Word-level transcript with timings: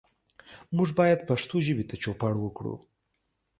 موږ 0.75 0.89
باید 0.99 1.19
پښتو 1.29 1.55
ژبې 1.67 1.85
ته 1.89 1.95
چوپړ 2.03 2.33
وکړو. 2.39 2.75